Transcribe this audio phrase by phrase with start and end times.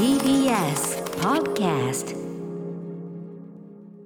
[0.00, 2.16] TBS Podcast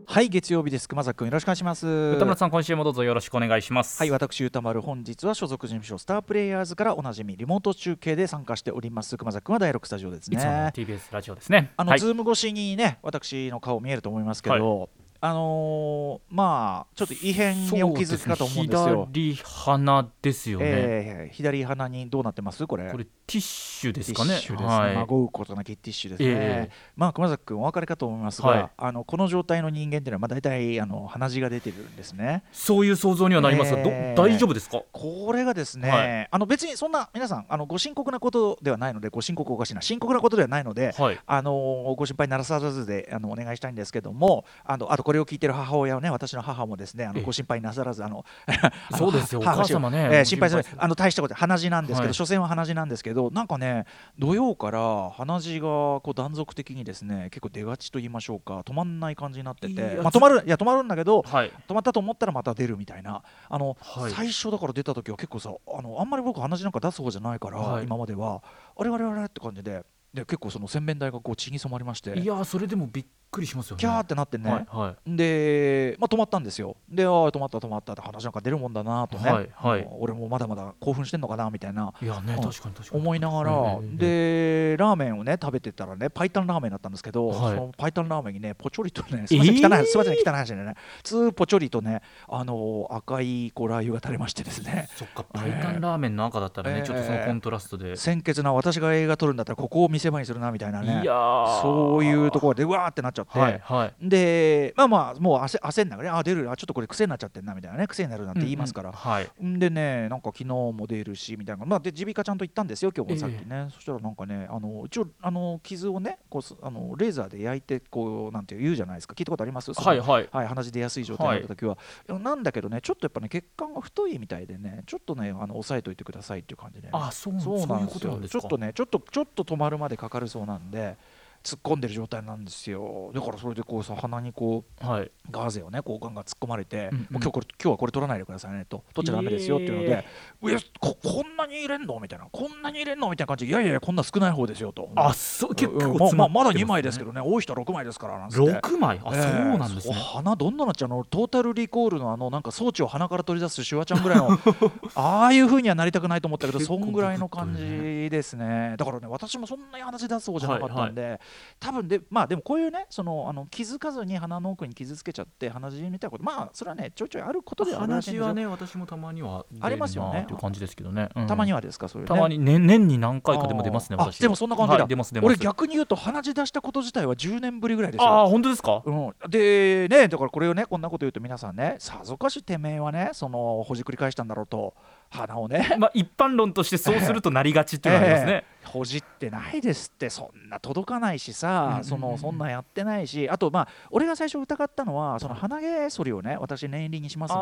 [0.09, 0.89] はい月曜日です。
[0.89, 1.87] 熊崎君よろしくお願いします。
[1.87, 3.97] 宇多丸さん今週もどうぞよろしくお願いします。
[4.01, 9.17] はい私宇多丸本日は所属事務所スタープレイヤーズからおなじみリモート中継で参加しております。
[9.17, 11.71] 熊崎君は第6スタジオですいつも TBS ラジオですね。
[11.77, 12.01] あの、はい。
[12.01, 14.91] ズーム越しにね私の顔見えると思いますけど、
[15.27, 19.09] あのーまあちょっと異変にお気づきかと思うんですよ。
[19.11, 22.67] 左鼻ですよね、えー左鼻にどうなってます？
[22.67, 22.91] これ。
[22.93, 24.33] これティッシュですかね？
[24.33, 26.75] ティッシュですね、はい、まごうことなきティッシュですね、ええ。
[26.95, 28.71] まあ熊崎君お分かりかと思いますが、はい。
[28.77, 32.45] あのこの状態の人間っていうのはまあ大体あの鼻血が出てるんですね。
[32.53, 34.83] そういう想像にはなりますが、えーど大丈夫ですか？
[34.93, 36.29] これがですね、はい。
[36.31, 41.19] あの別にそんな皆さんあのご深刻なことではないのでご深刻おかしいな深刻なことではないので、はい。
[41.27, 47.25] あのご心配ならさらずであのお願いしたいんですけどもあのあとこれを聞いてる母親をね私の母もですねあのええ。
[47.25, 48.25] ご心配なさらずあの
[48.97, 49.41] そうですよ。
[49.45, 52.15] 母お母様ねえー心配するあの大したこと鼻血なんですけど、はい。
[52.15, 53.87] 所詮は鼻血なんですけどなんかね
[54.19, 61.53] 土曜から鼻血がこう断続的にですね結構出がちと言いましょうか止まんない感じになっててまあ止まるいや止まるんだけどはい。
[61.69, 64.13] 止まったと思ったらまた出るみたいなあの、はい。
[64.13, 67.85] 最初だから出た時は結構さあのあんまり僕鼻血なんか出す方じゃないから、はい。
[67.85, 68.43] 今までは
[68.77, 72.19] あれあれあれって感じでで結構その洗面台がこう血に染まりまして。
[72.19, 73.81] いやーそれでもびっくりしますよね。
[73.81, 75.17] キャーってなってね、はいはい。
[75.17, 76.77] で、まあ、止まったんですよ。
[76.89, 79.89] でああ止まった止まったって話なんか出るもんだなとね、はいはい。
[79.99, 81.93] 俺もまだまだ興奮してんのかなみたいな。
[82.01, 82.43] いやねうん。
[82.43, 83.03] 確かに確かに。
[83.03, 87.37] 思いながら、ええでラーメンをね食べてたらねパイタンラーメンだったんですけど、はい。
[87.37, 90.75] そのパイタンラーメンにねポチョリとねすみません、えー汚いすみません汚い話でね。
[91.03, 94.89] つーポチョリとねあの赤いこうラー油が垂れましてですね。
[94.95, 101.03] そっかパイタンラーメンの赤だったらね、ええちょっとそのコントラストで、鮮血な私が映画撮るんだったらここを見せ場にするなみたいなね。
[101.03, 101.63] いやー。
[101.63, 103.59] そういうところでうわーってなっちゃって、はい。
[103.59, 104.09] はい。
[104.09, 109.01] でまあまあもう焦焦んながらねあ出るあちょっとこれ癖になっちゃってんなみたいなね癖になるなんて言いますから、うんうん。
[109.01, 109.45] はい。
[109.45, 119.73] んでね、なんか昨日も出るしみたいな、まあ、で耳鼻科ちゃんと行ったんですよ、今日もさっきね、そしたらなんかね、あの一応あの傷をねこうすあの、レーザーで焼いてこうなんて言うじゃないですか、聞いたことあります？
[119.73, 120.29] はいはい。
[120.31, 128.21] はい、鼻血出やすい状態になった時は、いやなんだけどね、ちょっとやっぱね、血管が太いみたいでね、ちょっとね、あの押さえといてくださいっていう感じで、あそうそうなんですよ。
[128.29, 130.97] ちょっとね、ちょっとちょっと止まるまでかかるそうなんで、
[131.45, 135.11] 突っ込んでる状態なんですよ、だからそれでこうさ、鼻にこう、はい。
[135.31, 137.01] ガーゼをねこうガンガン突っ込まれて、うんうん。
[137.01, 140.07] もう今日これ今日はこれ取らないでくださいねと取っちゃダメですよっていうので、
[140.43, 141.99] いやここんなに入れんの？
[142.01, 142.27] みたいな。
[142.31, 143.11] こんなに入れんの？
[143.11, 144.91] みたいな感じでいやいやこんな少ない方ですよと。
[144.97, 147.21] あそう結構うんまあ詰まだ2枚ですけどね。
[147.21, 148.53] 多い人は6枚ですからなんつって。
[148.53, 149.01] 六枚？
[149.05, 149.95] あ、ええそうなんですね。
[149.95, 150.89] 鼻どんななっちゃう。
[150.89, 154.39] のトータルリコールのあのなんか装置を鼻から取り出すシュワちゃんぐらいの
[154.95, 158.75] ああいう風にはなりたくないと思ったけどそんぐらいの感じですね。
[158.77, 161.21] だからね私もそんなに話出す方じゃなかったんで、
[161.61, 168.25] 多分でまあでもこういうねそのあの気づかずに鼻の奥に傷つけちゃって鼻血みたいなことまあそれはねちょいちょいあることではあるらしいんですよ。
[168.25, 170.11] 話はね私もたまにはありますよね。
[170.11, 171.27] 出るなっていう感じですけどね、うん。
[171.27, 174.85] たまにはですかそれねたまに年年に何回かでも出ますね私あでもそんな感じだ。
[174.85, 178.07] はい俺逆に言うと鼻血出したこと自体は10年ぶりぐらいですよ。
[178.07, 178.83] ああ本当ですか？
[178.85, 184.75] うん、でねだからこれをねこんなこと言うと皆さんねさぞかしてめえはねそのほじくり返したんだろうと
[185.11, 185.77] 鼻をね。
[185.79, 197.37] まあ一般論としてそうするとなりがちっていうのはありますね、 ほじってないですってそんな届かないしさ、そのそんなやってないしあとまあ俺が最初疑ったのはその鼻毛剃りをね私念入りにしますん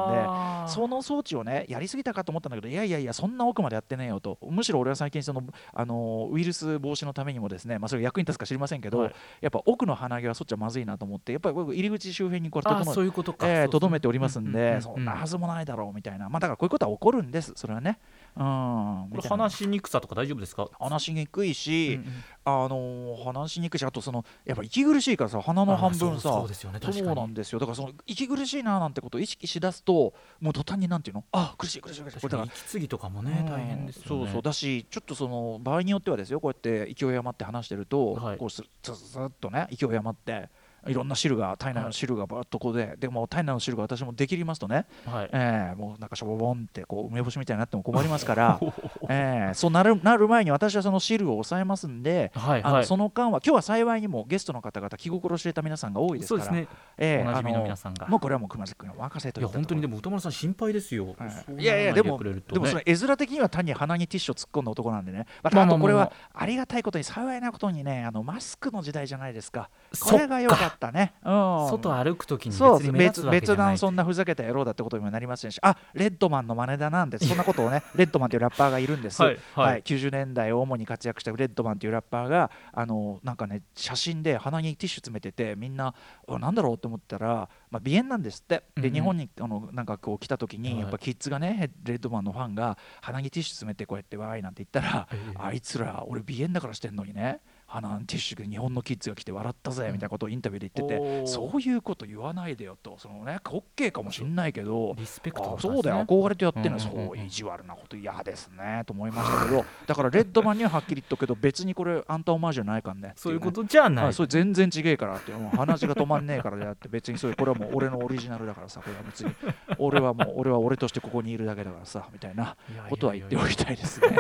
[0.67, 4.39] でその装置をねやりすぎたかと思ったんだけどいやいやいやそんな奥までやってねえよと。
[4.51, 9.15] むしろ俺は最近そのあのウイルス防止のためにもですねまあそれ役に立つか知りませんけど、はい。
[9.41, 13.47] やっぱ奥の鼻毛はそっちゃまずいなと思ってやっぱり僕入り口周辺にこれあー整えそういうことか。
[13.49, 17.99] えー、めておりますんで、そんなはずもないだろうみたいな、まあ、だからこういうことは起こるんです、それはね。
[18.35, 20.69] うん、これ話しにくさとか大丈夫ですか？
[20.81, 22.25] 話しにくいし、うんうん。
[22.45, 27.07] あのー話しにくいし、あとそのやっぱ息苦しいからさ、鼻の半分さ、そうですよね確かに。
[27.07, 33.53] そうなんですよ、だからその息苦しいななんてことを意識しだすと、もう途端になんていうの、あ苦しい苦しい苦しい、これだから息継ぎとかもねうん。
[33.53, 34.09] 大変ですよね。
[34.09, 34.43] そうそう。
[34.43, 38.37] だしちょっとその場合によってはですよこうやって勢い余って話してると、はい。
[38.39, 40.49] こうすずずずっとね勢い余って
[40.87, 45.31] いろんな汁が体内の汁がバーッとこうで、でも体内の汁が私もできりますとね、はい。
[45.33, 48.61] えーもうなんかしょぼぼんってこう梅干しみたいになっても困りますから、
[49.09, 52.73] えーそうなるなる前に私はその汁を抑えますんで、はいはい。
[52.75, 56.77] あのその間は今日は幸いにもゲストの方々気心知れた皆さんが多いですからそうですね。
[56.99, 58.07] えーおなじみのあ皆さんが。
[58.09, 69.71] もうこれはもう熊崎君にお任せといった本当にでも歌丸さん心配ですよ、はいそういやいやでもでもそれ絵面的には単に鼻にティッシュを突っ込んだ男なんでね、ままあまあとこれはありがたいことに幸いなことにねあのマスクの時代じゃないですか。
[70.01, 75.59] これが良かったね、うん、外歩くときに別に目立別つわけじゃない別段そんなふざけた野郎だってことにもなりませんし。
[75.63, 79.83] あレッドマンの真似だなんで そんなことをねレッドマンというラッパーがいるんです、はいはい。
[79.83, 85.95] 90年代を主に活躍したレッドマンというラッパーがあのなんかね写真で鼻にティッシュ詰めててみんな
[86.29, 88.65] あなんだろうって思ったら、まあ、鼻炎なんですって。
[88.77, 90.61] で、日本にあのなんかこう来た時はい。
[90.61, 95.35] にやっぱキッズがねレッドマンのファンが鼻にティッシュ詰めてこうやってわーいなんて言ったら、ええ。
[95.39, 97.41] あいつら俺鼻炎だからしてんのにね
[97.73, 102.97] 鼻ティッシュで日本のキッズが来て笑ったぜみたいなことをインタビューで言ってて、そういうこと言わないでよと。
[102.99, 106.05] そのね滑稽かもしんないけどリスペクトあそうだよ。
[106.07, 107.07] 憧れてやってるの、うんうんうんうん。
[107.07, 109.65] そう意地悪なこと嫌ですねと思いましたけど。
[109.87, 113.15] だからレッドマンにははっきり言っとくけど別にこれあんたオマージュないからね。
[113.17, 114.05] そういうことじゃない。
[114.05, 115.33] ねあそれ全然違えからって。
[115.33, 116.89] もう鼻血が止まんねえからであって。
[116.89, 119.35] 別にそれこれはもう俺のオリジナルだからさこれは別に。
[119.79, 122.57] 俺はもう俺は俺としてここにいるだけだからさみたいな
[122.91, 124.19] ことは言っておきたいですね。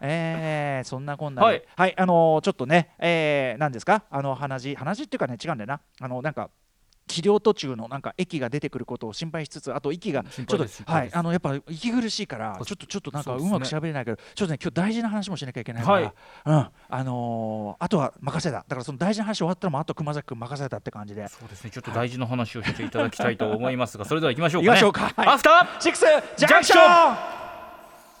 [0.00, 6.50] えー、そんなこんなで、ははいい、あのーちょっとね、えー、なんですか、あの鼻血、鼻血っていうかね、違うんだよな、あのなんか。
[7.08, 16.12] 治療途中のなんか液が出てくることを心配しつつ、あと息がちょっとはいあのやっぱ息苦しいから、ちょっとちょっとなんかそうまく喋れないけど、ちょっとね今日大事な話もしなきゃいけないから、はい。
[16.46, 16.68] うん。
[16.88, 21.28] あのーあとは任せた、だからその大事な話終わったらもうあと熊崎君任せたって感じで。
[21.28, 21.70] そうですね。
[21.70, 25.12] ちょっと大事な話をしていただきたいと思いますがそれでは行きましょうか、ね、行きましょうか。
[25.16, 25.28] はい。
[25.28, 26.04] アフターシックス
[26.36, 27.35] ジャンクション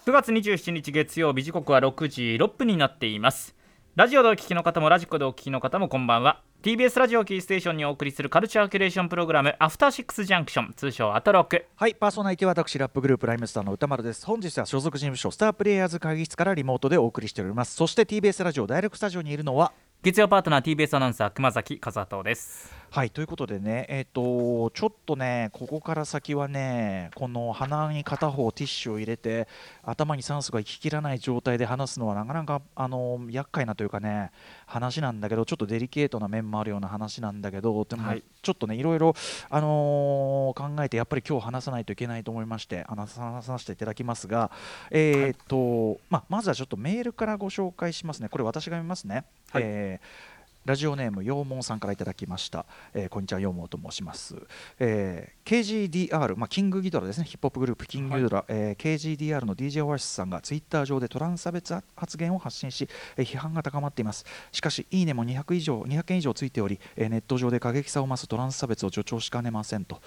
[0.06, 3.56] 9月27日月曜日時刻は6時6分になっています
[3.96, 14.24] ラジオでお聞きの方もラジコでお聞きの方もこんばんは TBS ラジオキーステーションにお送りするカルチャーキュレーションプログラムアフターシックスジャンクション通称アトロックはい、パーソナリティは私、ラップグループライムスターの歌丸です。
[14.24, 17.74] 本日は所属事務所スタープレイヤーズ会議室からリモートでお送りしております。
[17.74, 29.48] そして TBS ラジオダイレクトスタジオにいるのは、月曜パートナー TBS アナウンサー熊崎和人ですはい、ということでね、えっ、と、ちょっとね、ここから先はね、この鼻に片方ティッシュを入れて、
[29.82, 34.30] 頭に酸素が行ききらない状態で話すのはなかなか、あの、厄介なというかね、
[34.66, 39.12] 話なんだけど、ちょっとデリケートな面もあるような話なんだけど、でも、はいちょっとね、いろいろ、
[39.50, 44.52] あのー考えて、やっぱり今日話さないといけないと思いまして、話させていただきますが、
[44.92, 48.28] えっ、と、まあ、まずはちょっとメールからご紹介しますね。
[48.28, 49.24] これ私が読みますね。
[49.50, 50.35] はいえー
[50.66, 54.34] ラジオネーム羊毛さんからいただきました、えーこんにちは羊毛と申します、
[54.80, 57.24] えー KGDR、まあ、キングギドラですね。
[57.24, 64.24] ヒップホップグループキングギドラ、えー KGDR の DJ オアシスさんがツイッター上でトランス差別発言を発信し、えー批判が高まっています。
[64.50, 70.00] しかしいいねも200以上200件以上ついており、えーネット上で過激さを増すトランス差別を助長しかねませんと、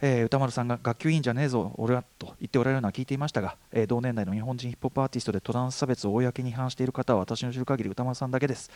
[0.00, 8.70] えー歌丸さんが学級委員じゃねえぞ俺はと言っておられるのは聞いていましたが、えー同年代の日本人ヒップホップアーティストでトランス差別を公に批判している方は私の知る限り歌丸さんだけです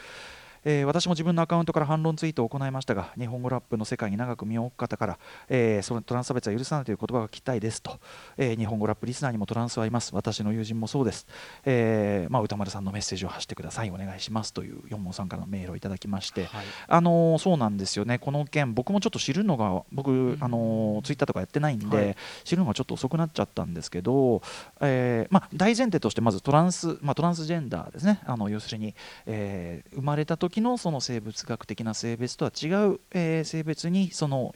[0.65, 5.19] えー私も自分のアカウントから反論ツイートを行いましたが日本語ラップの世界に長く身を置く方から、
[5.49, 7.99] えーそのトランス差別は許さないという言葉が聞きたいですと、
[8.37, 10.15] えー日本語ラップリスナーにもトランスはいます。
[10.15, 11.27] 私の友人もそうです、
[11.65, 13.91] えーまあ、歌丸さんのメッセージを発してください。
[13.91, 16.65] お願いしますという四門さんからのメールをいただきまして、はい。
[16.89, 22.17] あのーそうなんですよね、この件、僕もちょっと知るのが、僕、あのツイッターとかやってないんで、はい。
[22.45, 24.43] 知るのがちょっと遅くなっちゃったんですけど、
[24.81, 28.95] えーまあ、大前提として、まずトランス、まあ、トランスジェンダーですね、あの要するに、
[29.27, 34.55] えー生まれた時のその生物学的な性別とは違う、えー性別にその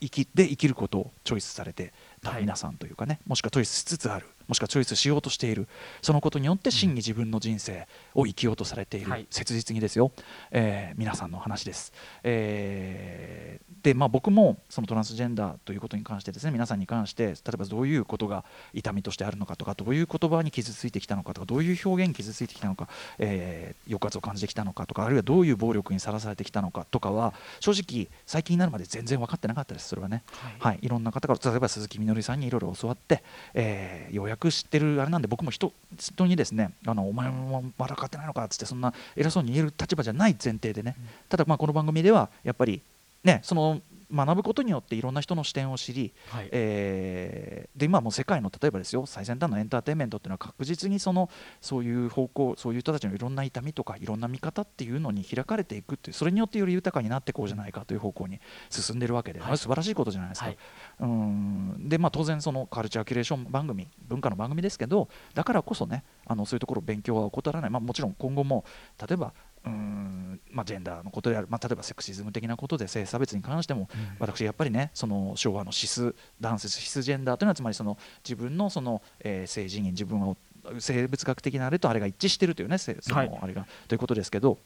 [0.00, 1.92] 生きで生きることをチョイスされて
[2.22, 2.40] たはい。
[2.42, 5.68] 皆さんというかね、もしくはチョイスしつつある、もしくはチョイスしようとしている、
[6.02, 7.86] そのことによって真に自分の人生
[8.16, 9.26] を生きようとされている、はい。
[9.30, 10.10] 切実にですよ、
[10.50, 11.92] えー皆さんの話です。
[12.24, 22.88] えーで、まあ、僕もそのトランスジェンダーということに関してですね皆さんに関して例えばどういうことが痛みとしてあるのかとかどういう言葉に傷ついてきたのかとかどういう表現に傷ついてきたのか、
[23.18, 30.22] えー抑圧を感じてきたのかとかあるいはどういう暴力にさらされてきたのかとかは正直最近になるまで全然分かってなかったですそれはね。
[30.58, 33.24] はい、いろんな方から例えば鈴木みのりさんにいろいろ教わって、
[33.54, 40.96] えーようやく知ってるあれなんで僕も人人にですねあのお前もまだ分かってないのかっつってそんな偉そうに言える立場じゃない前提でね、
[41.28, 42.80] ただまあこの番組ではやっぱり
[43.24, 43.80] ねその
[44.12, 46.48] 学ぶことによっていろんな人の視点を知り、はい。
[46.52, 59.58] えーで今もう世界の例えばですよ最先端のエンターテインメントっていうのは確実にそのそういう方向そういう人たちのいろんな痛みとかいろんな見方っていうのに開かれていくっていうそれによってより豊かになっていこうじゃないかという方向に進んでるわけで、はい。
[59.58, 60.46] 素晴らしいことじゃないですか。
[60.46, 60.58] はい。
[61.00, 61.88] うん。
[61.88, 68.64] でまあ、当然そのカルチャーキュレーション番組文化の番組ですけどだからこそねあのそういうところ勉強は怠らない、まあ、もちろん今後も
[68.98, 69.32] 例えば
[69.64, 73.88] うん、まあ、ジェンダーのことである、まあ、例えばセクシズム的なことで性差別に関しても、
[74.18, 80.36] 私やっぱりねその昭和のシス男性シスジェンダーというのはつまりその自分のその、えー性自認自分を
[80.78, 83.38] 生物学的なあれとあれが一致してるというねせその、はい。
[83.42, 83.66] あれが。
[83.88, 84.58] ということですけど。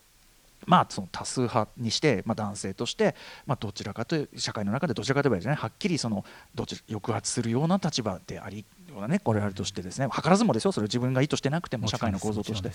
[0.67, 6.25] まあ、その多数派にして、まあ、男性として、まあ、どちらかという社会の中でどちらかといえばですねはっきりその
[6.55, 10.09] どちら抑圧するような立場でありようなねこれあるとしてですね。
[10.11, 10.73] 図らずもですよ。
[10.73, 12.71] それ自分が意図してなくても社会の構造として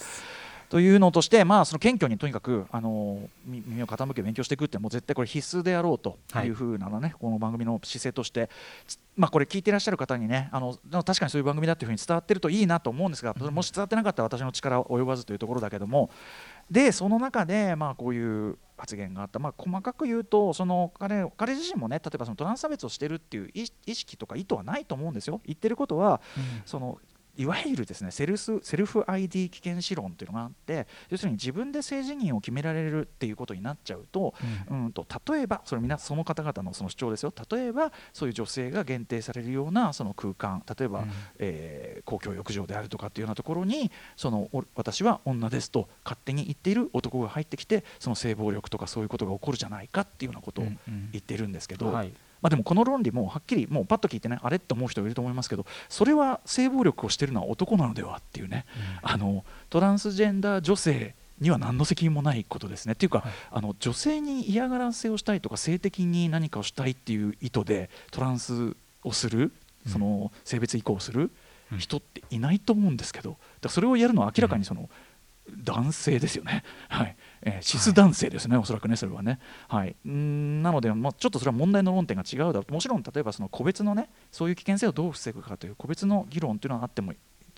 [0.70, 6.50] というのとして、まあ、その謙虚にとにかくあのみ耳を傾け勉強していくってもう絶対これ必須であろうとい。
[6.50, 8.50] うふうなのね、この番組の姿勢として、
[8.88, 16.10] つまあ、これ聞いていらっしゃる方にねあの確かにそういう番組だっていうふうに伝わってるといいなと思うんですが、もし伝わってなかったら私の力及ばずというところだけども
[16.72, 25.42] でその中で、まあ、こういう発言があった、まあ、細かく言うとその彼彼自身もね例えばそのトランス差別をしてるっていう意意識とか意図はないと思うんですよ。
[25.46, 26.22] 言ってることは、
[26.66, 26.98] その
[27.40, 34.34] いわゆるですねセルスセルフ ID 危険視論というのがあって要するに自分で性自認を決められるっていうことになっちゃうと,、
[34.70, 34.92] うん。
[34.92, 37.34] と例えばそれみんなその方々のその主張ですよ。
[37.50, 50.66] 例えばそういう女性が限定されるようなその空間例えば、うん、えー、公共浴場であるとかっていうようなところにその私は女ですと勝手に言っている男が入ってきてその性暴力とかそういうことが起こるじゃないかっていうようなことを
[51.14, 51.86] 言っているんですけど。
[51.86, 58.66] うんうんはいまあ、でもこの論理もはっきりもうパッと聞いてねあれって思う人いると思いますけどそれは性暴力をしているのは男なのではっていうね、
[59.04, 62.94] うん、あのトランスジェンダー女性には何の責任もないことですね。
[62.94, 69.52] っていうか、はい、あの女性に嫌がらせをしたいとか性的に何かをしたいっていう意図でトランスをする
[69.88, 71.32] その性別移行をする
[71.78, 74.90] 人っていないと思うんですけどだそれをやるのは明らかにその、
[75.64, 76.64] 男性ですよね。
[76.90, 79.40] はいえー、シス男性ですね、はい、おそらくね、それはね。
[79.68, 82.74] はい、んなので、まあ、ちょっとそれは問題の論点が違うだろう。
[82.74, 87.14] もちろん、例えばその個別のね、そういう危険性をどう防ぐかという個別の議論というのはあっても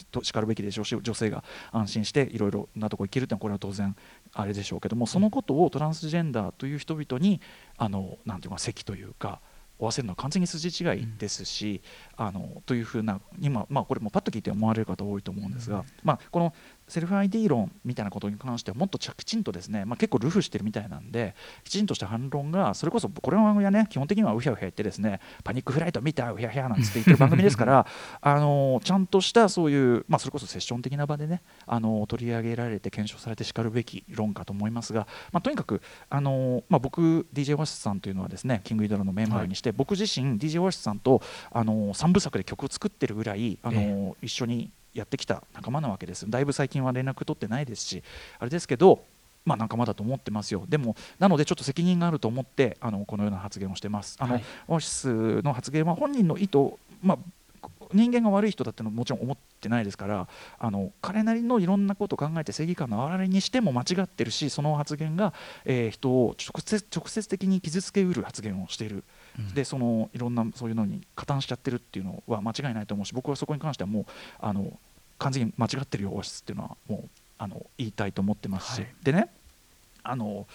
[0.09, 3.95] としかるべきでしょうし女性が安心していろいろなとこ行けるというのはこれは当然
[4.33, 7.41] あれでしょうけどもそのことをトランスジェンダーという人々に
[7.77, 9.41] あのなんていうか席というか
[9.77, 11.81] 負わせるのは完全に筋違いですし、
[12.19, 16.53] うん、あのというふうな今、まあ、これもパッと聞いて思われる方多いと思うんですが、うん、まあ、この
[16.91, 27.87] セルフ ID 論みたいなことに関してはもっときちんとですね、まあ、結構ルフしてるみたいなんできちんとした反論がそれこそこれの番組はね基本的にはうひゃうひゃ言ってですねパニックフライト見たうひゃうひゃなんつって言ってる番組ですから
[28.19, 41.21] あのちゃんとしたそういう、まあ、それこそセッション的な場でねあの取り上げられて検証されてしかるべき論かと思いますが、まあ、とにかくあの、まあ、僕 DJ ワシスさんというのはですねキングイドラのメンバーにして、はい、僕自身 DJ ワシスさんと
[41.51, 44.25] あの3部作で曲を作ってるぐらいあの、え。
[44.25, 48.03] 一緒にやってきた仲間なわけですだいぶ最近は連絡取ってないですし
[48.39, 49.03] あれですけど
[49.43, 54.15] まあ、仲間だと思ってますよ、でも、なのでちょっと責任があると思ってあのこのような発言をしてます。
[54.19, 56.59] あの、はい、オアシスの発言は本人の意図、
[57.01, 57.17] まあ、
[57.93, 60.27] 人間が悪い人だってのはもちろん思ってないですから
[60.59, 65.33] あの彼なりのいろんなことを考えて正義感の表れにしても間違ってるしその発言が、
[65.65, 69.03] えー、人を直接直接的に傷つけうる発言をしている
[69.53, 74.05] でそのいろんなそういうのに加担しちゃってるっていうのは間違いないと思うし僕はそこに関してはもう
[74.39, 74.77] あの
[75.17, 79.29] 完全に間違ってるよオアシスっていうのはもうあの言いたいと思ってますし、はい、でね
[80.03, 80.47] あの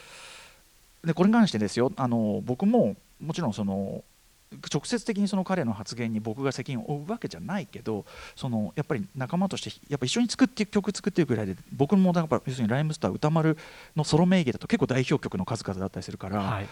[1.04, 4.04] でこれに関してですよあの僕ももちろんその
[4.73, 8.04] 直接的にその彼の発言に僕が責任を負うわけじゃないけど
[8.37, 13.59] そのやっぱり仲間としてやっぱ一緒に作って曲作っていくぐらいで僕もだから要するにライムスター歌丸
[13.97, 16.68] のソロ名義だと結構代表曲の数々だったりするから、はい、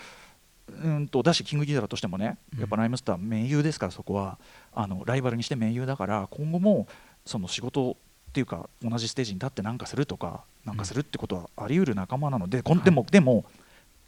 [0.83, 4.38] うんとだしキングギターとしてもねやっぱライムスター盟友ですからそこは。
[4.76, 6.88] あのライバルにして盟友だから今後も
[7.25, 13.45] その仕事っていうか同じステージに立って何かするとか何かするってことはあり得る仲間なので、うん、でもでも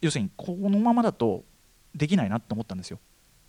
[0.01, 1.43] 要するにこのままだと
[1.95, 2.99] できないなって思ったんですよ。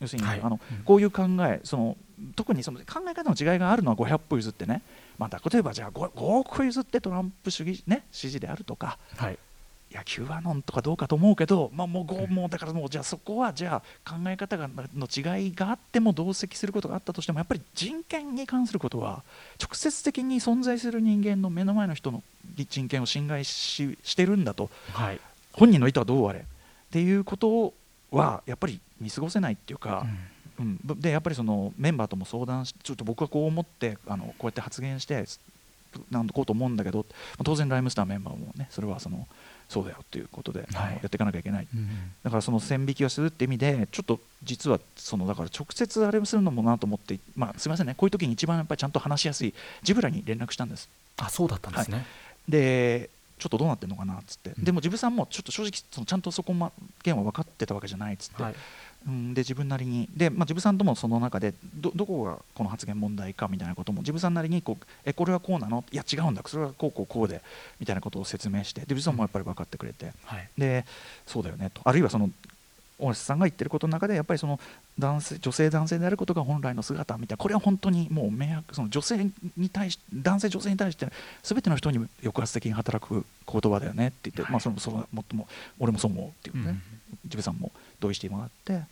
[0.01, 1.97] 要するに、はい、あの、うん、こういう考えその
[2.37, 4.83] 特にその考え方の違いがあるのは500歩譲ってね、
[5.19, 9.39] まあ、例えばじゃあ 5, 5億譲ってトランプ主義、ね、支持であるとか、はい、
[9.92, 19.23] 野球はノンとかどうかと思うけど、まあ、もうもうだからもうじゃあそこはじゃあ考え方がの違いがあっても同席することがあったとしてもやっぱり人権に関することは
[19.62, 22.23] 直接的に存在する人間の目の前の人の
[22.54, 25.21] 人権を侵害ししてるんだと、はい、
[25.52, 26.40] 本人の意図はどうあれ？
[26.40, 26.42] っ
[26.90, 27.73] ていうこと
[28.11, 30.07] はやっぱり見過ごせないっていうか。
[30.59, 35.25] うん、うん、でやっぱりそのメンバーとも相談しちょっと僕はこう思ってあのこうやって発言して
[36.11, 37.07] なんこうと思うんだけど
[37.45, 39.26] 当然ライムスターメンバーもねそれはその
[39.69, 41.89] そうだよっていうことで、はい、やっていかなきゃいけない、うん、
[42.23, 47.95] だからその線引きをするって意味でちょっと実はそのだから直接あれをするのもなと思って、まあ、すみませんね。
[47.95, 50.89] こういう時に一番やっぱりちゃんと話しやすいジブラに連絡したんです。
[51.19, 56.73] あそうだったんですね、はい、でちょっとどうなってるのかなっつって、うん、でもジブさんもちょっと正直そのちゃんとそこま
[57.03, 58.55] 件は分かってたわけじゃないっつって、はい
[59.07, 60.09] うん、で自分なりに。
[60.14, 66.43] で、まあ、ジブさんともその中でどどこがこの発言問題かみたいなこともジブさんなりにこうえこれはこうなのいや違うんだ。
[66.47, 67.40] それはこうこうこうで
[67.81, 70.12] みたいなことを説明してでジブさんもやっぱり分かってくれて、うん。
[70.25, 70.85] はい、で
[71.26, 71.81] そうだよねと。
[71.85, 72.31] あるいはその
[72.99, 74.59] 大橋さんが言ってることの中でやっぱりその
[74.99, 81.07] 男性女性男性であることが本来の姿みたいなこれは本当にもう迷惑その女性に対して男性女性に対して
[81.43, 85.47] 全ての人に抑圧的に働く言葉だよねって言って、はい、まあそのそのもっとも
[85.78, 86.81] 俺もそう思うっていうね、うん、
[87.26, 88.85] ジブさんも同意してもらって、はい、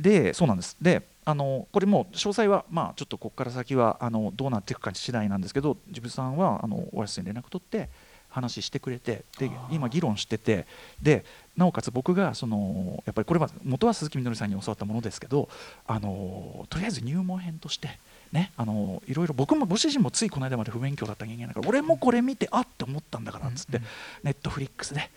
[0.00, 0.76] でそうなんです。
[0.80, 7.88] であのこれも詳細は、まあ、ちょっとここから先はあのどうなっていくか次第なんですけどジブさんはあのオアシスに連絡取って
[8.28, 10.66] 話してくれてで今議論してて
[11.02, 11.24] で
[11.56, 15.48] なおかつ僕がそのやっぱりこれは元は鈴木みのりさんに教わったものですけど
[15.86, 17.98] あのとりあえず入門編として
[18.32, 23.80] ね、あのいろいろ僕もご主人もついこの間まで不勉強だった人間だから俺もこれ見てあって思ったんだからっつって、
[24.24, 25.10] ネットフリックスで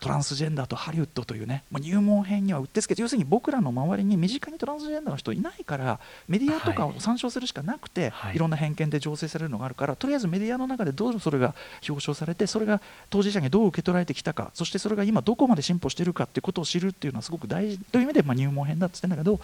[0.00, 11.54] トランスジェンダーとハリウッドというね、まあ、入門編にはうってつけて要するに僕らの周りに身近にトランスジェンダーの人いないからメディアとかを参照するしかなくて、はい、いろんな偏見で醸成されるのがあるからとりあえずメディアの中でどうそれが
[11.88, 12.80] 表彰されてそれが
[13.10, 19.38] 当事者にどう受け取られてきたかそしてそれが今どこまで進歩しているかっていうことを知るっていうのはすごく大事という意味で、まあ、入門編だっつってんだけど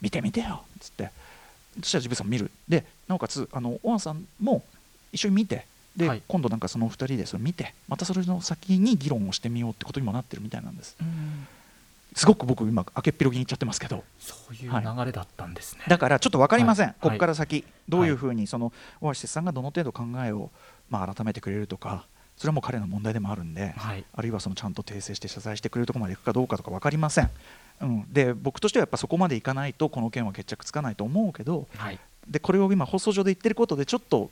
[0.00, 1.10] 見てみてよっつって
[1.80, 2.50] そしたらジブさん見る。
[2.68, 4.62] でなおかつあのオアンさんも
[5.12, 10.96] 一緒に見てで、はい、今度なんかその2人でそれ見てまたそれの先に議論をしてみようってことにもなってるみたいなんです。
[12.14, 14.04] すごく僕今開けっぴろぎに言っちゃってますけど。
[14.18, 20.50] そういう流れだったんですね、はい、だからちょっと分かりません、はい、ここから先どういうふうにそのオアシスさんがどの程度考えを
[20.90, 22.04] まあ改めてくれるとか
[22.36, 27.30] それはもう彼の問題でもあるんで、はい、あるいはそのちゃんと訂正して謝罪してくれるところまでいくかどうかとか分かりません、
[27.80, 31.66] うん、で僕としてはやっぱそこまでいかないとこの件は決着つかないと思うけど、
[32.28, 34.30] でこれを今放送上で言ってることでちょっと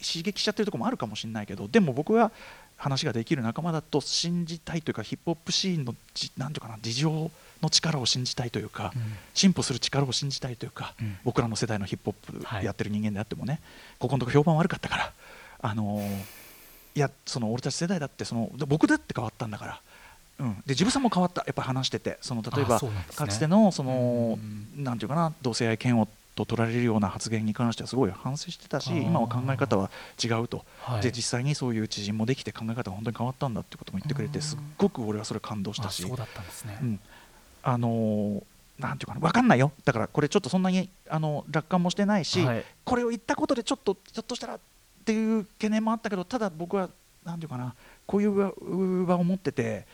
[0.00, 2.32] 刺激しちゃってるところもあるかもしれないけどでも僕は
[2.76, 5.94] 話ができる仲間だと信じたいというかヒップホップシーンの
[6.38, 7.30] 何ていうかな事情
[7.62, 9.02] の力を信じたいというか、うん、
[9.34, 13.60] 進歩する力を信じたいというか、うん、僕らの世代のヒップホップやってる人間であってもね、はい、
[13.98, 15.12] ここのとこ評判悪かったから
[15.60, 16.10] あのー、
[16.94, 19.80] いやその俺たち世代だってその僕だって変わったんだから。
[20.38, 21.44] うん、で自分さんも変わった。
[21.46, 29.90] やっぱり話しててその例えば、ね、かつてのその、うん、なんていうかな同性愛嫌悪と取られるような発言に関してはすごい反省してたし今は考え方は
[30.22, 36.02] 違うと、はい、で実際にそういう知人もできて考え方が本当に変わったんだってことも言ってくれてすっごく俺はそれ感動したし。
[36.02, 37.00] そうだったんですね、うん、
[37.62, 38.42] あのー
[38.80, 39.72] なんていうかな分かんないよ。
[39.84, 44.58] だからこれちょっとそんなにあの楽観もしてないし、はい、これを言ったことでちょっとひょっとしたらっ
[45.04, 46.88] ていう懸念もあったけどただ僕は
[47.24, 47.74] なんていうかな
[48.06, 49.86] こういう場を持ってて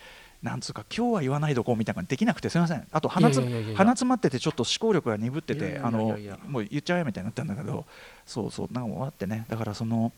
[0.42, 2.86] なんつうか今日は言わないどこうみたいなできなくてすみません。
[2.92, 3.40] あと鼻つ
[3.74, 6.16] 鼻詰まっててちょっと思考力が鈍っててあの
[6.46, 7.84] もう言っちゃえみたいになったんだけど
[8.26, 9.44] そうそうなんか終わってね。
[9.48, 10.12] だからその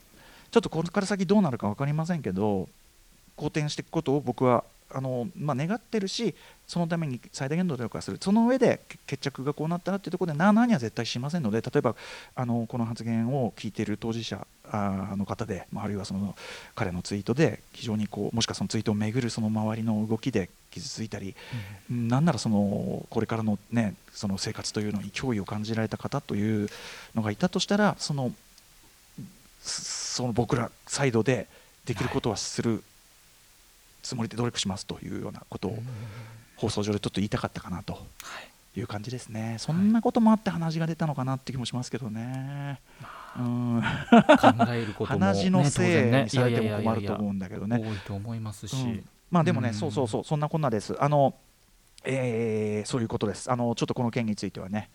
[0.50, 2.68] ちょっとこれから先どうなるか分かりませんけど
[3.36, 6.34] 好転していくことを僕はあの、まあ、願ってるし
[6.66, 8.18] そのために最大限度努力する。
[8.20, 11.94] その上で決着がこうなったらっていうところでなあなあには絶対しませんので例えば
[12.34, 16.34] あのこの発言を聞いている当事者あの方で、まあ、あるいはその
[16.74, 21.34] 彼のツイートで非常にこうもしくはそのツイートをめぐるその周りの動きで傷ついたり、
[21.90, 26.68] うん、なんならそのこれからの,、ね、その生活というのに脅威を感じられた方という
[27.14, 28.32] のがいたとしたらその
[29.60, 31.46] その僕らサイドで
[31.84, 32.82] できることはする
[34.02, 35.78] つもりで努力しますというようなことを
[36.56, 37.94] 放送上でちょっと言いたかったかなと。
[37.94, 37.96] い
[38.82, 42.80] う感じですね、そんなこともあって鼻血が出たのかなって気もしますけどね。
[43.36, 43.82] うん、
[44.40, 47.76] 考えることも、鼻血のせいにされても困ると思うんだけどね。
[47.78, 50.96] 多いと思いますし、うん、まあでもね、そうそうそうそんなこんなです。
[51.02, 51.34] あの
[52.04, 53.50] えー、そういうことです。
[53.50, 54.90] あのちょっとこの件についてはね、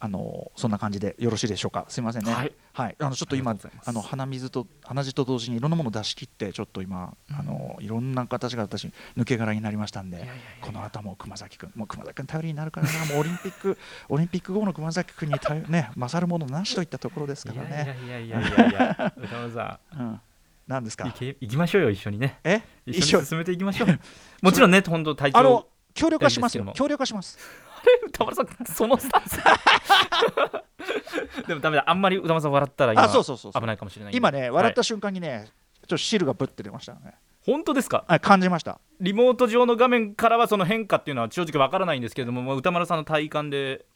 [0.00, 1.84] あのそんな感じでよろしいでしょうか？
[1.88, 2.32] すみませんね。
[2.32, 10.28] はい、はい、あのちょっと今あの鼻水と鼻血と同時にいろんなものを出し切ってちょっと今、うん、あのいろんな形が私抜け殻になりましたんで、
[10.60, 13.06] この後も熊崎君もう熊崎君頼りになるからな。
[13.12, 13.76] もうオリンピック
[14.08, 15.34] オリンピック後の熊崎君に
[15.68, 17.96] ね勝るものなしといったところですからね。
[18.06, 19.98] いやいやいやいやいや歌丸さん。
[19.98, 20.20] うん。
[20.68, 21.06] 何ですか？
[21.06, 22.38] 行きましょうよ一緒にね。
[22.44, 22.62] え？
[22.86, 23.98] 一緒に進めていきましょう。
[24.42, 26.64] もちろんね本当体調協力はしますよ。
[26.74, 27.38] 協力はします。
[28.08, 29.38] 歌丸さんそのスタンス。
[31.46, 31.84] でもダメだ。
[31.86, 34.16] あんまり歌丸さん笑ったら今そうそうそう危ないかもしれない。
[34.16, 35.52] 今ね笑った瞬間にね、はい、ちょっ
[35.88, 37.14] と汁がぶって出ましたね。
[37.42, 38.80] 本当ですか、はい、感じました。
[39.00, 43.86] リモート上の画面からはその変化っていうのは正直わからないんですけれども歌丸さんの体感で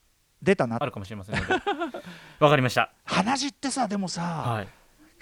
[0.40, 0.78] 出たな。
[0.80, 1.54] あるかもしれませんので。
[2.40, 2.90] わかりました。
[3.04, 4.68] 鼻血ってさでもさ、はい、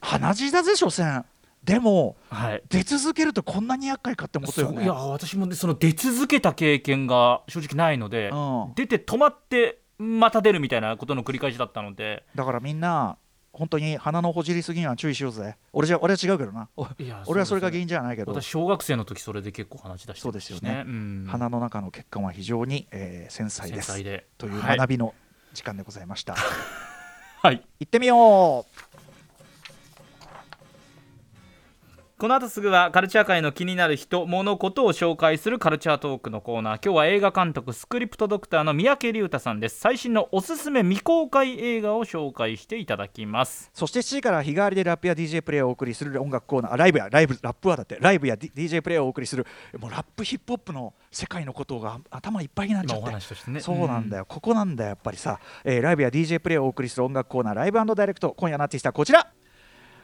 [0.00, 1.24] 鼻血だぜ所詮
[1.64, 4.85] でも、はい、出続けるとこんなに厄介かってことよね。
[4.85, 12.25] いや私も、ね、その出続けた経験が正直ないので、うん、出て止まってまた出るみたいなことの繰り返しだったので。
[12.35, 13.18] だからみんな
[13.53, 15.57] 本当に鼻のほじりすぎには注意しようぜ。
[15.73, 16.68] 俺じゃ俺は違うけどな。
[17.27, 18.33] 俺はそれが原因じゃないけど。
[18.33, 23.92] 私小学生の時それで結構話し出して、ね、そうですよね、うん、鼻の中の血管は非常に、えー、繊細です。
[24.38, 25.14] という学びの
[25.53, 26.37] 時間でございました、
[27.42, 28.89] はい、行ってみよう
[32.20, 36.85] この後すぐはカルチャー界の気になる人物事を紹介するカルチャートークのコーナー。
[36.85, 39.80] 今日は映画監督スクリプトドクターの三宅龍太さんです。
[39.80, 43.70] 最新のおすすめ未公開映画を紹介していただきます。
[43.72, 49.46] そして7時から日替わりでラップや DJ プレイをお送りする音楽コーナーライブやライブラップはだってライブや、D、DJ プレイをお送りする
[49.78, 58.35] もうラップヒップホップの世界のことが頭いっぱいになっちゃって、ね、そうなんだよ、ここなんだよやっぱりさ、えー、ライブや DJ プレイをお送りする音楽コーナーライブダイレクト。
[58.37, 59.26] 今夜のアーティストはこちら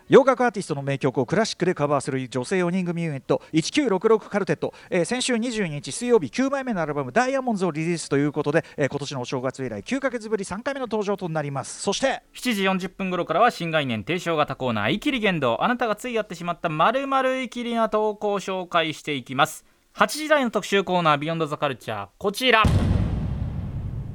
[0.09, 11.83] 洋楽アーティストの名曲をクラシックでカバーする女性4人組ユニット1966カルテット、えー、先週22日水曜日9枚目のアルバム「ダイヤモンド」をリリースということで、えー、今年のお正月以来9か月ぶり3回目の登場となります。
[11.83, 19.65] そして7時40分頃からは新概念提唱型コーナー「イキリ言動」あなたがついやってしまったまるまるイキリな投稿を紹介していきます。
[19.97, 22.63] 8時台の特集コーナービヨンドザカルチャーこちら。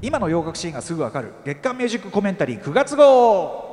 [0.02, 1.34] 今の洋楽シーンがすぐわかる。
[1.44, 3.71] 月刊ミュージックコメンタリー9月号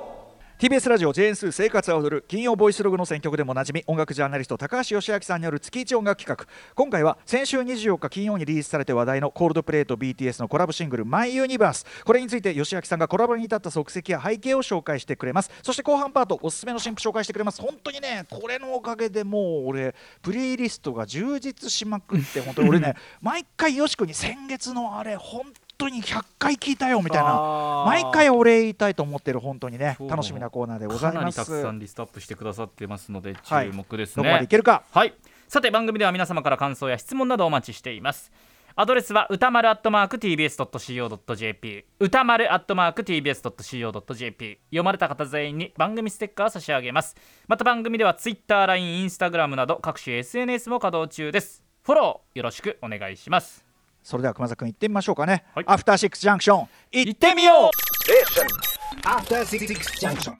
[0.58, 6.52] TBS ラジオ JN2 生活は踊る金曜ボイスログの選曲でもおなじみ音楽ジャーナリスト高橋義明さんによる月一音楽企画。
[6.74, 11.86] 今回は先週24日金曜にリリースされて話題のコールドプレイと BTS のコラボシングル「マイユニバース。
[12.04, 15.50] これについて義明さんがコラボに至った足跡や背景を紹介してくれます。
[15.62, 17.62] そして後半パートおすすめの新譜紹介してくれます。
[17.62, 31.36] 本当にねこれのおかげでもう俺プレイリストが充実しまくって本当に俺ね 毎回よしくに先月のあれ本当に100回聞いたよみたいな毎回お礼言いたいと思ってる本当にね楽しみなコーナーでございます。
[31.36, 34.82] たくさんリストアップしてくださってますので注目ですね、どこまでいけるか。
[34.90, 35.14] はい。
[35.46, 38.32] さて番組では皆様から感想や質問などお待ちしています。
[38.74, 47.16] アドレスは歌丸アットマーク TBS.CO.JP 歌丸アットマーク TBS.CO.JP 読まれた方全員に番組ステッカー差し上げます。
[47.48, 51.64] また番組では Twitter、LINE、Instagram など各種 SNS も稼働中です。
[51.88, 53.67] フォローよろしくお願いします
[54.08, 55.64] それでは熊崎君行ってみましょうかね、はい。
[55.68, 59.06] アフターシックスジャンクション行ってみよう。
[59.06, 60.36] アフターシックスジャンクション